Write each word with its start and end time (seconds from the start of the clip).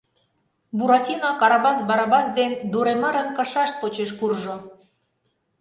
Буратино 0.77 1.29
Карабас 1.41 1.77
Барабас 1.89 2.27
ден 2.37 2.51
Дуремарын 2.71 3.27
кышашт 3.37 3.75
почеш 3.81 4.11
куржо. 4.19 4.57